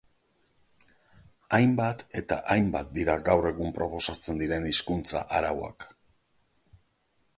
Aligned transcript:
Hainbat 1.57 2.01
eta 2.23 2.39
hainbat 2.55 2.89
dira 2.95 3.19
gaur 3.27 3.49
egun 3.53 3.75
proposatzen 3.77 4.43
diren 4.43 4.67
hizkuntza-arauak. 4.71 5.87